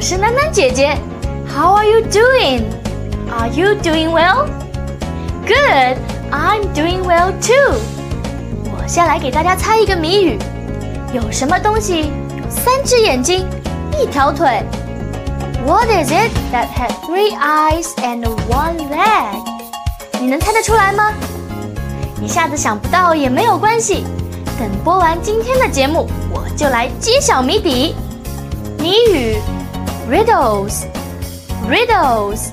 [0.00, 0.96] 我是囡囡姐姐
[1.46, 2.62] ，How are you doing?
[3.30, 4.46] Are you doing well?
[5.46, 5.98] Good,
[6.30, 7.78] I'm doing well too.
[8.64, 10.38] 我先来给大家猜一个谜语：
[11.12, 13.46] 有什么东西有三只眼睛，
[14.00, 14.62] 一条腿
[15.66, 19.44] ？What is it that has three eyes and one leg？
[20.18, 21.12] 你能猜得出来吗？
[22.22, 24.06] 一下子想不到也没有关系，
[24.58, 27.94] 等播完今天的节目，我就来揭晓谜底。
[28.78, 29.36] 谜语。
[30.10, 30.86] Riddles,
[31.68, 32.50] riddles.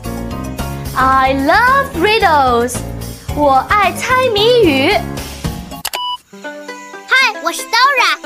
[0.95, 2.77] I love riddles.
[3.36, 4.91] 我爱猜谜语。
[7.08, 8.19] 嗨，我是 Dora。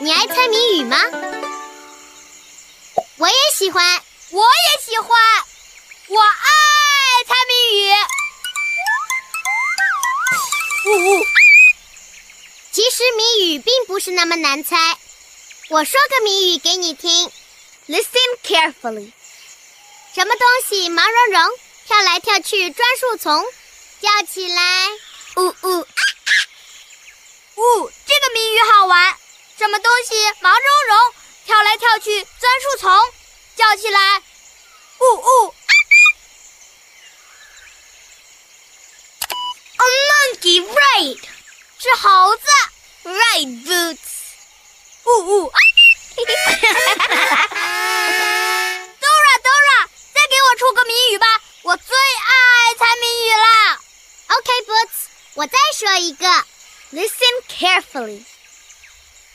[0.00, 0.98] 你爱猜谜语吗？
[3.16, 3.82] 我也喜欢，
[4.32, 5.08] 我也喜欢。
[6.08, 7.90] 我爱猜谜语。
[10.84, 11.24] 呜呜。
[12.70, 14.76] 其实谜语并不是那么难猜。
[15.70, 17.30] 我说个谜语给你听。
[17.92, 19.12] Listen carefully。
[20.14, 23.44] 什么东西毛茸茸，跳来跳去钻树丛，
[24.00, 24.88] 叫起来
[25.36, 25.86] 呜呜啊！
[27.56, 29.18] 呜，这个谜语好玩。
[29.58, 32.98] 什么东西毛茸茸，跳来跳去钻树丛，
[33.56, 34.22] 叫起来
[34.98, 35.54] 呜呜啊
[39.76, 41.28] ！A monkey ride，
[41.78, 42.42] 是猴子。
[43.04, 43.98] Ride boots，
[45.04, 45.58] 呜呜啊！
[49.02, 51.26] Dora，Dora，再给我出个谜语吧！
[51.62, 53.80] 我最爱猜谜语了。
[54.36, 56.26] OK，Boots，我再说一个。
[56.92, 58.24] Listen carefully。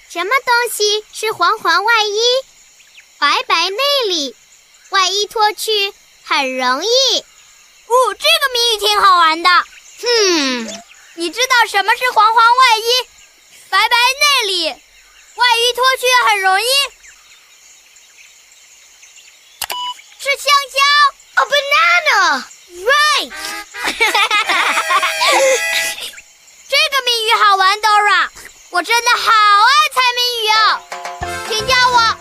[0.10, 2.22] 什么东西是黄黄外衣，
[3.18, 3.78] 白白内
[4.10, 4.36] 里？
[4.90, 5.94] 外衣脱去
[6.26, 6.88] 很容易。
[7.18, 9.50] 哦，这个谜语挺好玩的。
[9.50, 13.08] 哼，你知道什么是黄黄外衣，
[13.70, 14.68] 白白内里？
[14.68, 16.66] 外衣脱去很容易，
[20.20, 21.17] 是香蕉。
[21.40, 22.44] A banana,
[22.84, 23.30] right？
[26.68, 28.28] 这个谜语好玩，Dora，
[28.72, 30.82] 我真的好爱猜谜语哦，
[31.48, 32.17] 请叫我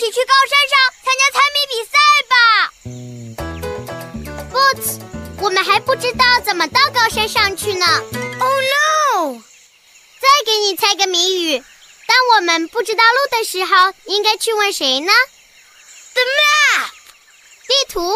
[0.00, 1.92] 起去高山上参加猜谜比赛
[2.30, 2.34] 吧。
[4.50, 4.88] Boots，
[5.42, 7.84] 我们还不知道怎么到高山上去呢。
[8.40, 9.42] Oh no！
[10.18, 11.62] 再给你猜个谜语：
[12.06, 15.12] 当我们不知道路的时候，应该去问谁呢
[16.14, 16.88] ？The map，
[17.68, 18.10] 地图。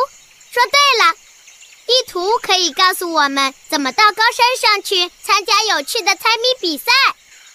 [0.52, 1.14] 说对了。
[1.86, 6.92] 地图可以告诉我们怎么到高山上去参加有趣的猜谜比赛。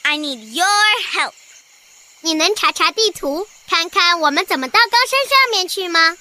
[0.04, 0.68] I need your
[1.14, 1.34] help。
[2.22, 6.18] 你能查查地图，看看我们怎么到高山上面去吗？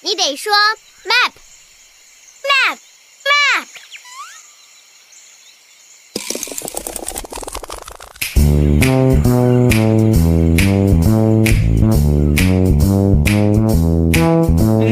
[0.00, 0.52] 你得说
[1.04, 2.78] map，map，map。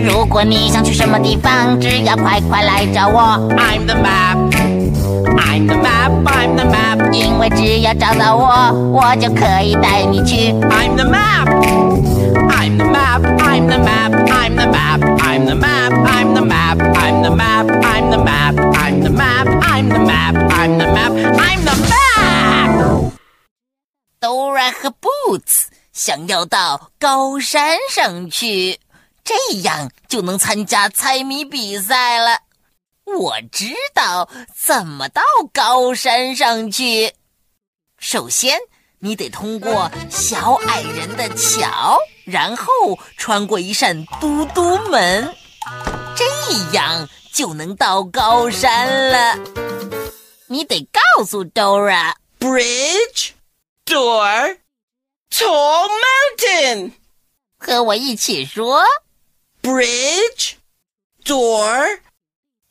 [0.04, 3.20] 如果你想去什么地方，只要快快来找我。
[3.56, 4.45] I'm the map,
[5.56, 7.12] I'm the map, I'm the map。
[7.14, 10.52] 因为只要找到我，我就可以带你去。
[10.52, 16.34] I'm the map, I'm the map, I'm the map, I'm the map, I'm the map, I'm
[16.34, 20.34] the map, I'm the map, I'm the map, I'm the map, I'm I'm the map.
[20.50, 21.12] I'm the map.
[21.12, 23.12] I'm the map.
[24.20, 28.78] Dora 和 Boots 想要到高山上去，
[29.22, 32.45] 这样就能参加猜谜比赛了。
[33.06, 35.22] 我知道怎么到
[35.52, 37.14] 高山上去。
[37.98, 38.58] 首先，
[38.98, 45.34] 你得通过小矮人的桥，然后穿过一扇嘟嘟门，
[46.16, 46.24] 这
[46.76, 49.38] 样就能到高山了。
[50.48, 52.14] 你得告诉 Dora。
[52.38, 53.30] Bridge,
[53.86, 54.58] door,
[55.30, 56.92] tall mountain.
[57.58, 58.84] 和我一起说
[59.62, 60.54] Bridge,
[61.24, 62.00] door,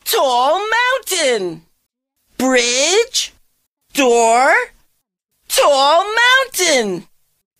[0.04, 1.62] tall mountain.
[2.36, 3.32] Bridge,
[3.92, 4.54] door,
[5.48, 7.06] tall mountain.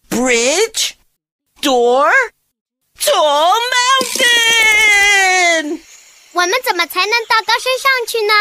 [0.08, 0.96] Bridge,
[1.60, 2.12] door,
[2.98, 3.52] tall
[4.00, 5.80] mountain.
[6.32, 8.34] 我们怎么才能到高山上去呢？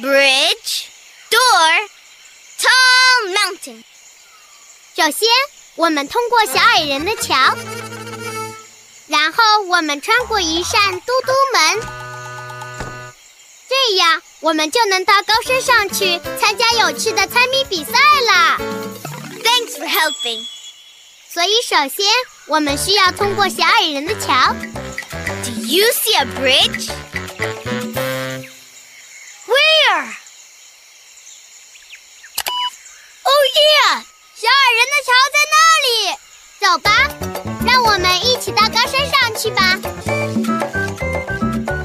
[0.00, 0.86] Bridge,
[1.30, 1.88] door,
[2.58, 3.84] tall mountain。
[4.96, 5.28] 首先，
[5.76, 7.54] 我们通过小矮人的桥，
[9.09, 11.81] 然后我们穿过一扇嘟嘟门，
[13.67, 18.57] 这样我们就能到高山上去参加有趣的猜谜比赛了。
[19.43, 20.45] Thanks for helping。
[21.33, 22.05] 所以，首先
[22.45, 24.53] 我们需要通过小矮人的桥。
[25.43, 26.91] Do you see a bridge?
[29.47, 30.13] Where?
[33.23, 34.03] Oh yeah!
[34.35, 35.57] 小矮人的桥在那
[35.87, 35.89] 里。
[36.59, 36.91] 走吧，
[37.65, 39.61] 让我们一起到高山上去吧。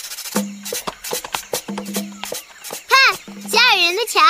[2.87, 2.93] 看，
[3.49, 4.21] 小矮人的桥。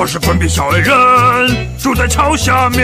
[0.00, 2.80] 我是滚比小矮人，住在桥下面。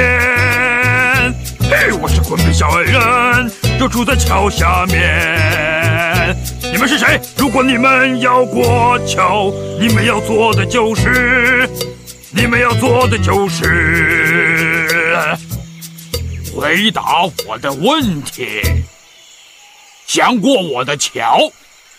[1.63, 6.37] 嘿，我是滚比小矮人，就住在桥下面。
[6.61, 7.19] 你们是谁？
[7.39, 11.67] 如果你们要过桥，你们要做的就是，
[12.33, 14.87] 你们要做的就是
[16.55, 17.03] 回答
[17.47, 18.61] 我的问题。
[20.07, 21.51] 想过我的桥，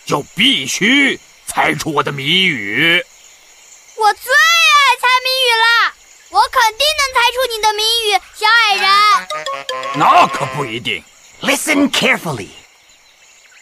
[0.05, 3.03] 就必须猜出我的谜语。
[3.97, 4.31] 我最
[5.48, 5.94] 语了，
[6.30, 8.86] 我肯定能猜出你的谜语，小矮人。
[9.96, 11.04] 那可不一定。
[11.42, 12.50] Listen carefully.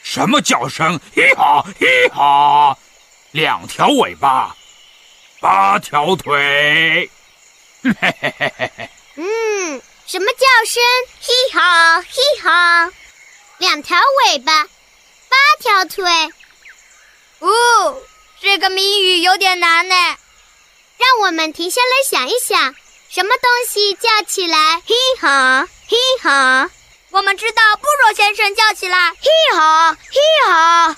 [0.02, 1.00] 什么叫声？
[1.16, 2.78] 嘿哈嘿哈，
[3.32, 4.56] 两条尾巴，
[5.40, 7.10] 八条腿。
[7.84, 10.84] 嘿嘿嘿嘿嘿，嗯，什么叫声？
[11.22, 12.08] 嘿哈嘿
[12.42, 12.92] 哈，
[13.58, 16.04] 两条尾巴，八条腿。
[17.40, 18.02] 哦，
[18.42, 19.96] 这个谜语有点难呢。
[20.98, 22.76] 让我们停下来想一想，
[23.10, 26.70] 什么东西叫起来“嘿哈嘿哈”？
[27.12, 30.98] 我们知道布罗先生叫起来“嘿哈嘿哈”，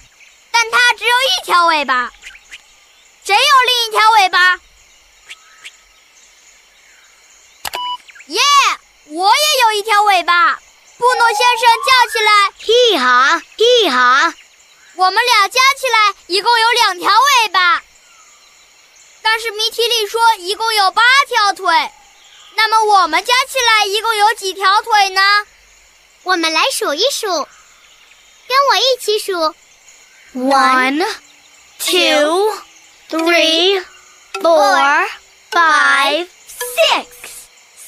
[0.51, 2.11] 但他只有一条尾巴。
[3.23, 4.59] 谁有另一条尾巴？
[8.27, 8.41] 耶！
[9.09, 10.59] 我也有一条尾巴。
[10.97, 14.33] 布罗先生叫起来“嘿哈嘿哈”，
[14.95, 17.83] 我们俩加起来一共有两条尾巴。
[19.29, 21.91] 但是谜题里说一共有八条腿，
[22.55, 25.21] 那么我们加起来一共有几条腿呢？
[26.23, 29.53] 我们来数一数，跟我一起数
[30.33, 31.05] ：one,
[31.77, 32.57] two,
[33.09, 33.83] three,
[34.35, 35.09] four,
[35.51, 36.27] five,
[36.77, 37.05] six,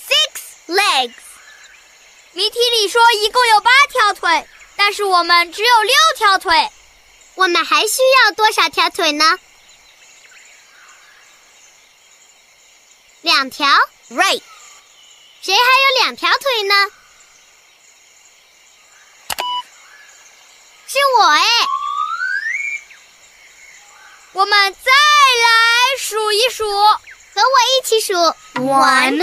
[0.10, 1.14] six legs。
[2.34, 6.70] 谜题里说一共有八条腿，但是我们只有六条腿，
[7.36, 9.40] 我们还需要多少条腿呢？
[13.22, 13.68] 两条
[14.10, 14.42] ，right？
[15.42, 16.74] 谁还有两条腿呢？
[20.88, 21.44] 是我哎！
[24.32, 28.14] 我们再来数一数，和我一起数
[28.56, 29.20] ：one,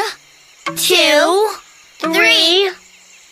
[0.67, 1.57] two,
[2.01, 2.75] three,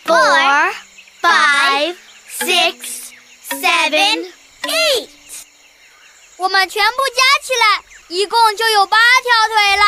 [0.07, 0.75] four,
[1.21, 1.97] five,
[2.39, 3.13] six,
[3.51, 5.09] seven, eight。
[6.37, 9.85] 我们全部加起来，一共就有八条腿了。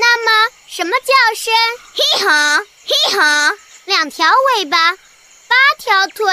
[0.00, 1.52] 那么，什么叫声？
[1.92, 3.52] 嘿哈，嘿哈，
[3.84, 4.26] 两条
[4.56, 6.24] 尾巴，八条腿。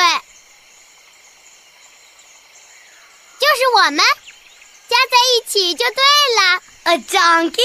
[3.38, 3.98] 就是我们
[4.88, 6.02] 加在一起就对
[6.38, 6.62] 了。
[6.86, 7.62] A donkey,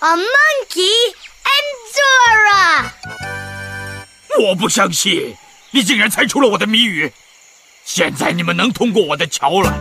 [0.00, 2.90] a monkey, and Zora。
[4.48, 5.36] 我不相信，
[5.70, 7.12] 你竟然猜出了我的谜语。
[7.84, 9.72] 现在你们能通过我的桥了。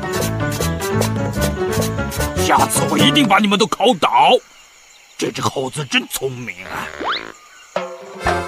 [2.46, 4.38] 下次我一定把你们都考倒。
[5.18, 6.88] 这只猴子真聪明啊！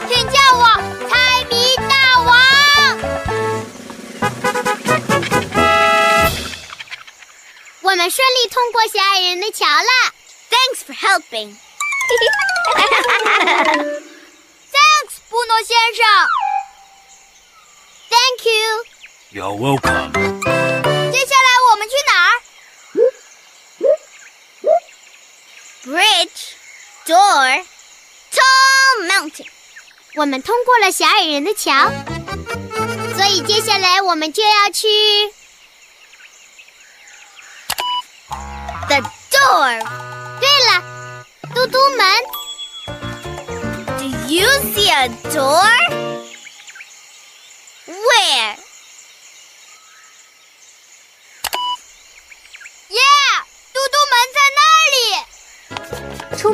[0.09, 0.65] 请叫我
[1.09, 2.27] 猜谜大王。
[7.81, 10.13] 我们顺利通过小矮人的桥了。
[10.49, 11.55] Thanks for helping.
[14.71, 16.05] Thanks，布诺先生。
[18.09, 18.83] Thank you.
[19.31, 20.11] You're welcome.
[25.86, 26.56] ？Bridge,
[27.06, 27.64] door,
[28.30, 29.46] tall mountain.
[30.14, 31.90] 我们通过了小矮人的桥，
[33.16, 34.88] 所以接下来我们就要去。
[38.88, 39.80] The door.
[40.40, 40.82] 对了，
[41.54, 42.06] 嘟嘟门。
[43.98, 45.70] Do you see a door?
[47.86, 48.56] Where?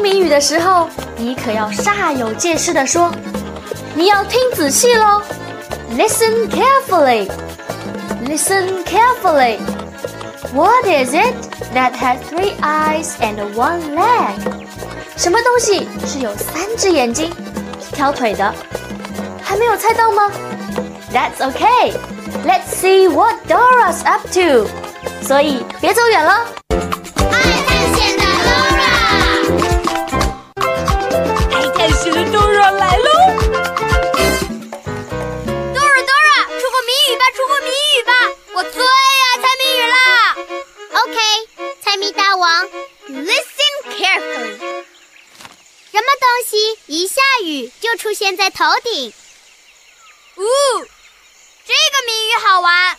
[0.04, 3.10] 谜语的时候，你可要煞有介事的说，
[3.96, 5.22] 你要听仔细喽。
[5.98, 7.30] Listen carefully.
[8.28, 9.60] Listen carefully.
[10.54, 11.34] What is it
[11.74, 14.36] that has three eyes and one leg?
[15.16, 17.32] 什么东西是有三只眼睛、
[17.90, 18.54] 一条腿的？
[19.42, 20.30] 还没有猜到吗
[21.14, 21.94] ？That's okay.
[22.46, 24.68] Let's see what Dora's up to.
[25.26, 26.63] 所以别走远了。
[46.94, 49.12] 一下雨就出现在头顶？
[50.36, 50.44] 呜，
[51.66, 52.96] 这个谜语好玩。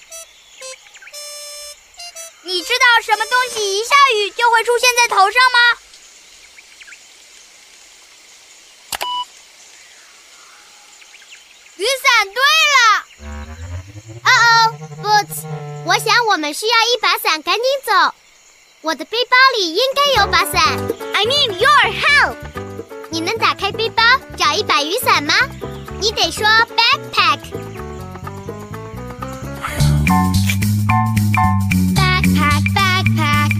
[2.43, 5.59] 你知道什么东西一下雨就会出现在头上吗？
[11.77, 12.35] 雨伞。
[12.35, 12.43] 对
[12.75, 12.79] 了。
[14.25, 14.75] 哦哦
[15.05, 15.47] ，Boots，
[15.87, 18.13] 我想我们需要一把伞，赶紧走。
[18.81, 20.79] 我的背包里应该有把伞。
[21.15, 22.44] I need your help。
[23.15, 24.03] 你能打开背包
[24.37, 25.35] 找一把雨伞吗？
[26.01, 26.45] 你得说
[26.75, 27.39] backpack。
[31.95, 33.51] backpack backpack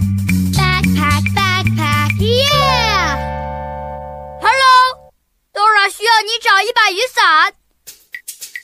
[0.51, 3.15] backpack backpack yeah。
[4.41, 7.53] Hello，Dora 需要你找一把雨伞。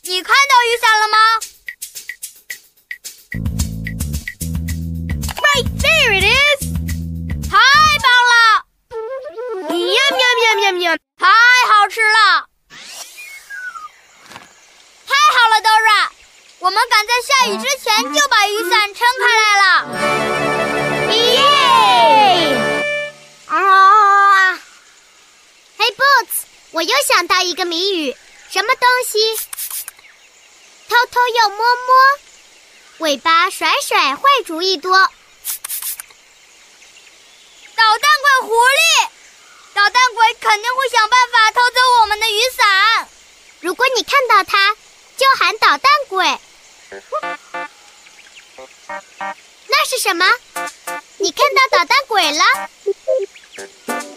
[0.03, 1.17] 你看到雨伞了吗
[27.21, 28.17] 想到一个谜语，
[28.49, 29.19] 什么东西？
[30.89, 32.19] 偷偷又摸摸，
[32.97, 34.91] 尾巴甩甩，坏主意多。
[34.91, 35.03] 捣
[37.75, 39.07] 蛋鬼狐狸，
[39.75, 43.07] 捣蛋鬼肯定会想办法偷走我们的雨伞。
[43.59, 44.75] 如果你看到它，
[45.15, 46.39] 就喊捣蛋鬼。
[49.67, 50.25] 那是什么？
[51.17, 52.43] 你看到捣蛋鬼了？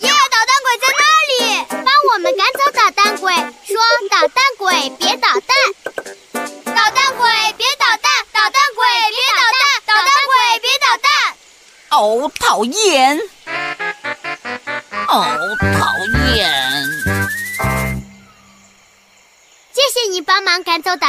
[0.00, 0.10] 耶！
[0.30, 2.83] 捣蛋鬼在那里，帮我们赶走捣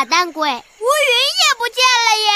[0.06, 0.48] 捣蛋鬼。
[0.48, 0.62] 乌云也
[1.58, 2.30] 不见了耶！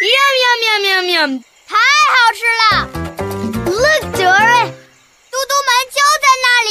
[0.00, 0.08] 喵
[0.40, 1.44] 喵喵喵喵！
[1.68, 1.76] 太
[2.14, 2.62] 好吃了
[3.66, 4.64] ！Look, Dora，
[5.30, 6.70] 嘟嘟门就在那里。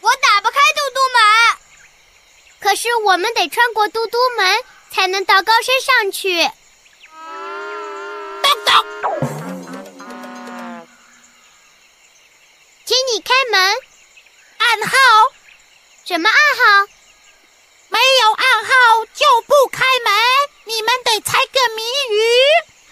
[0.00, 1.18] 我打不开嘟嘟门，
[2.60, 6.48] 可是我们得穿过嘟嘟门才能到高山上去。
[13.12, 13.76] 你开门。
[14.58, 14.96] 暗号。
[16.06, 16.86] 什么暗号？
[17.88, 18.70] 没有暗号
[19.14, 20.12] 就不开门。
[20.64, 22.20] 你们得猜个谜语。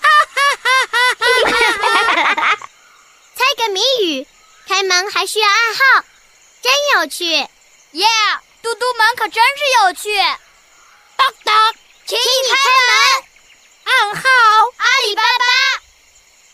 [0.00, 2.58] 哈哈哈哈哈哈！
[3.36, 4.26] 猜个谜语，
[4.66, 6.04] 开门还需要暗号，
[6.62, 7.24] 真有趣。
[7.92, 8.06] 耶！
[8.62, 10.18] 嘟嘟门可真是有趣。
[11.16, 11.54] 咚咚，
[12.06, 12.56] 请你开
[12.88, 13.24] 门。
[13.84, 14.22] 暗号：
[14.78, 15.44] 阿里巴巴。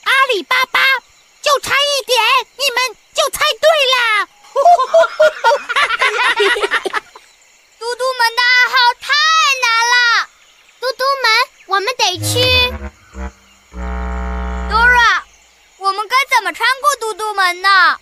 [0.05, 0.81] 阿里巴巴，
[1.43, 2.21] 就差一点，
[2.57, 4.29] 你们就猜对啦。
[7.79, 9.09] 嘟嘟门的暗号太
[9.63, 9.95] 难了，
[10.81, 11.27] 嘟嘟门，
[11.67, 12.23] 我们得去。
[14.71, 15.23] Dora，
[15.79, 17.99] 我们该怎么穿过嘟嘟门呢？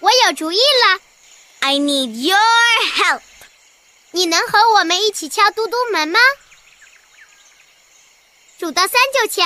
[0.00, 1.00] 我有主意了
[1.60, 2.38] ，I need your
[2.96, 3.20] help。
[4.10, 6.20] 你能和我们一起敲嘟嘟门吗？
[8.58, 9.42] 数到三就敲，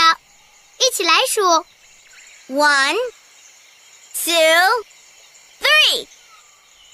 [0.78, 1.66] 一起来数
[2.48, 2.96] ：one,
[4.24, 4.84] two。
[5.60, 6.06] Three，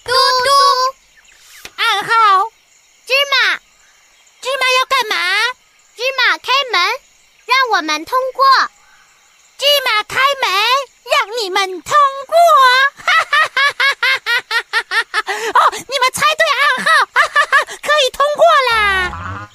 [0.05, 0.49] 嘟嘟，
[1.77, 2.51] 暗号，
[3.07, 3.61] 芝麻，
[4.41, 5.17] 芝麻要干嘛？
[5.97, 6.81] 芝麻开门，
[7.47, 8.45] 让我们通过。
[9.59, 10.51] 芝麻开门，
[11.05, 11.95] 让你们通
[12.27, 12.37] 过。
[12.97, 13.95] 哈哈哈哈
[14.59, 15.33] 哈哈！
[15.55, 19.51] 哦，你们猜对暗号，哈哈哈，可以通过啦。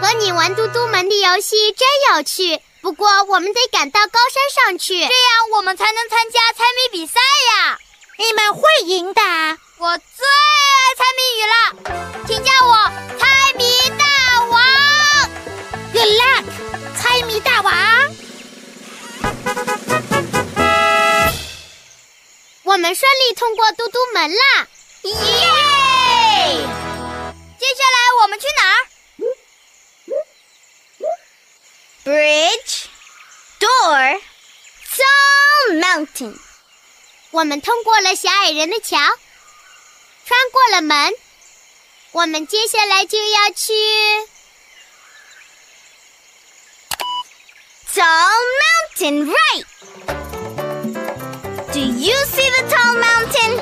[0.00, 7.78] 和你玩嘟嘟门的游戏真有趣，不过我们得赶到高山上去，这样我们才能参加猜谜比赛呀。
[8.16, 9.20] 你们会赢的！
[9.76, 11.54] 我最爱猜谜语了，
[12.26, 14.06] 请叫我猜谜大
[14.46, 14.64] 王。
[15.92, 16.44] Good luck，
[16.96, 17.74] 猜谜大王！
[22.62, 24.66] 我们顺利通过嘟嘟门了！
[25.02, 25.12] 耶！
[27.58, 28.76] 接下来我们去哪儿
[32.04, 32.77] ？Bridge,
[33.59, 34.21] door,
[34.89, 36.39] some mountain.
[37.31, 38.97] 我们通过了小矮人的桥，
[40.25, 41.13] 穿过了门，
[42.11, 43.73] 我们接下来就要去
[47.93, 49.25] tall mountain.
[49.25, 49.65] Right?
[51.71, 53.59] Do you see the tall mountain?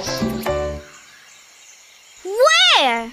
[2.23, 3.11] Where?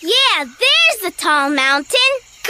[0.00, 2.22] Yeah, there's the tall mountain.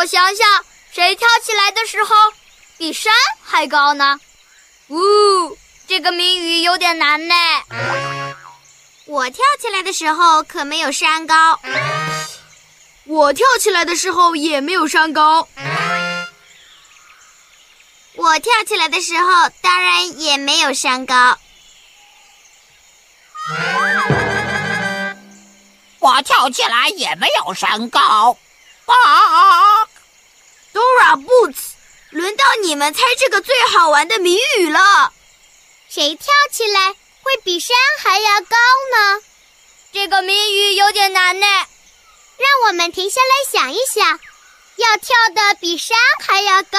[0.00, 2.16] 我想想，谁跳起来的时候
[2.78, 3.12] 比山
[3.44, 4.18] 还高呢？
[4.88, 7.34] 呜，这个谜语有点难呢。
[9.04, 11.60] 我跳起来的时候可没有山高。
[13.04, 15.46] 我跳起来的时候也没有山高。
[18.14, 21.36] 我跳起来的时候当然也没有山高。
[25.98, 28.38] 我跳起来也没有山高。
[28.86, 29.79] 啊
[30.72, 31.72] ！Dora Boots，
[32.10, 35.12] 轮到你们猜这个最好玩的谜语了。
[35.88, 36.90] 谁跳起来
[37.22, 38.56] 会比山还要高
[38.92, 39.22] 呢？
[39.92, 41.46] 这个谜语有点难呢。
[41.46, 44.20] 让我们停下来想一想，
[44.76, 46.78] 要跳的比山还要高。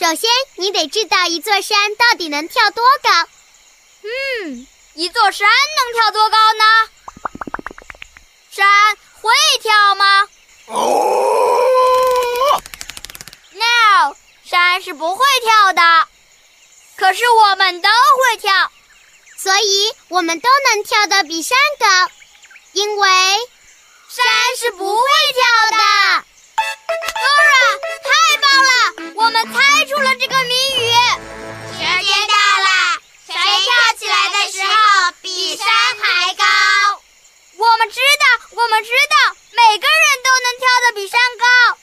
[0.00, 3.28] 首先，你得知道一座山到底能跳多高。
[4.02, 6.64] 嗯，一座山能跳多高呢？
[8.50, 8.66] 山
[9.22, 9.30] 会
[9.62, 10.28] 跳吗？
[10.66, 11.23] 哦，
[14.54, 15.82] 山是不会跳的。
[16.96, 18.70] 可是我们都会跳，
[19.36, 22.12] 所以我们都能跳得比山高，
[22.70, 23.08] 因为
[24.08, 24.24] 山
[24.56, 25.42] 是不会跳
[25.76, 26.24] 的。
[27.24, 30.92] Dora，太棒了，我们猜出了这个谜语。
[31.72, 36.44] 时间到了，谁跳起来的时候比山还高？
[37.56, 41.78] 我们知道，我们知道，每个人都能跳得比山高，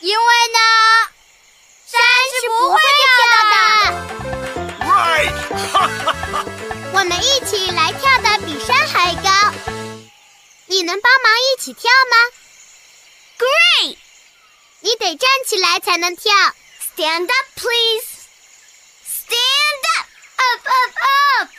[0.00, 0.58] 因为呢，
[1.90, 1.98] 山
[2.38, 3.06] 是不会掉
[3.52, 3.56] 的。
[4.84, 5.32] Right
[5.72, 6.44] 哈哈哈。
[6.92, 9.30] 我们一起来跳的比山还高。
[10.66, 12.16] 你能帮忙一起跳吗
[13.38, 13.96] ？Great
[14.80, 16.32] 你得站起来才能跳。
[16.94, 18.04] Stand up please.
[19.06, 20.06] Stand up.
[20.36, 20.92] Up up
[21.40, 21.50] up.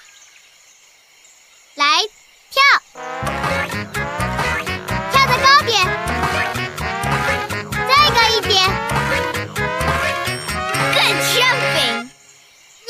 [1.74, 2.08] 来
[2.52, 3.29] 跳。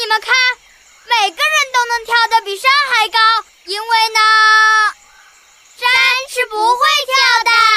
[0.10, 0.34] 你们看，
[1.06, 3.20] 每个人都能跳得比山还高，
[3.66, 4.20] 因为呢，
[5.78, 5.88] 山
[6.34, 7.69] 是不会跳的。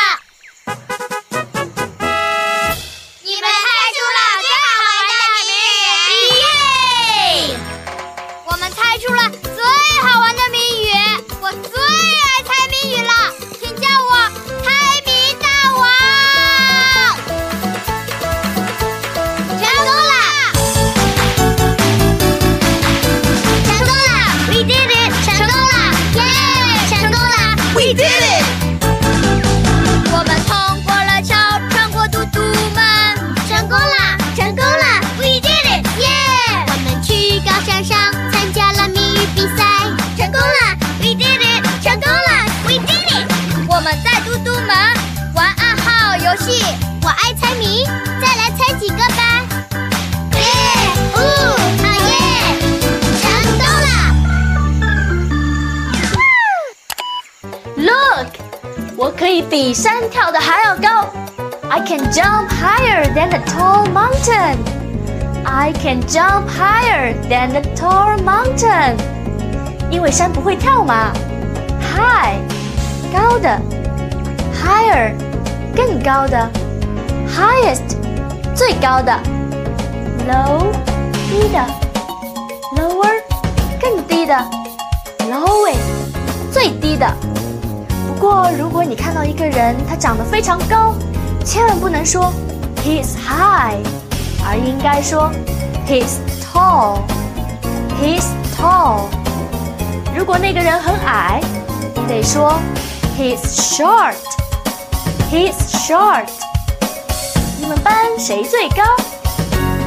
[59.02, 61.08] 我可以比山跳得还要高。
[61.70, 64.58] I can jump higher than the tall mountain.
[65.44, 68.96] I can jump higher than the tall mountain.
[69.90, 71.12] 因为山不会跳嘛。
[71.96, 72.38] High，
[73.14, 73.60] 高的；
[74.54, 75.14] higher，
[75.76, 76.50] 更高的；
[77.28, 77.96] highest，
[78.56, 79.14] 最高的；
[80.28, 80.66] low，
[81.30, 81.60] 低的；
[82.76, 83.22] lower，
[83.82, 84.36] 更低的；
[85.30, 87.06] lowest，最低的。
[88.23, 90.95] 不过，如果你看到一个人他长得非常高，
[91.45, 92.33] 千万不能说
[92.85, 93.83] he's high，
[94.47, 95.29] 而应该说
[95.89, 97.01] he's tall。
[98.01, 98.23] he's
[98.57, 99.09] tall。
[100.17, 101.41] 如果那个人很矮，
[101.97, 102.55] 你得说
[103.19, 104.15] he's short。
[105.29, 106.29] he's short。
[107.59, 108.85] 你们班谁最高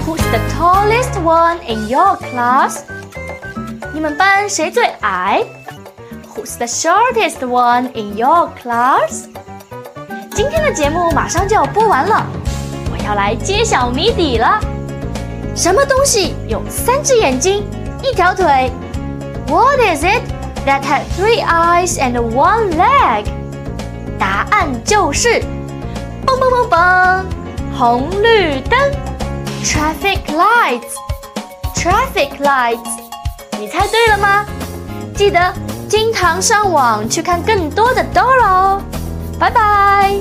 [0.06, 2.80] ？Who's the tallest one in your class？
[3.94, 5.42] 你们班谁最矮
[6.35, 9.27] ？Who's the shortest one in your class？
[10.33, 12.25] 今天的节目马上就要播完了，
[12.91, 14.59] 我要来揭晓谜底了。
[15.55, 17.69] 什么东西有三只眼睛，
[18.03, 18.73] 一条腿？
[19.49, 20.23] What is it
[20.65, 23.27] that had three eyes and one leg？
[24.19, 25.43] 答案就是，
[26.25, 27.25] 嘣嘣嘣嘣，
[27.77, 28.79] 红绿灯，
[29.65, 33.01] traffic lights，traffic lights。
[33.59, 34.47] 你猜对了吗？
[35.15, 35.53] 记得
[35.98, 38.82] 经常上网去看更多的 Dora 哦，
[39.40, 40.14] 拜拜。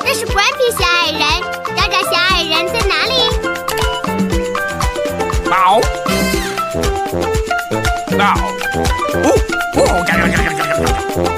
[0.00, 1.20] 那是 Grumpy 小矮人，
[1.76, 3.14] 找找小矮人在哪里？
[5.48, 5.80] 宝，
[8.18, 8.34] 到，
[9.22, 9.26] 哦
[9.76, 9.78] 哦，
[10.08, 10.60] 呀呀呀呀呀
[11.22, 11.37] 呀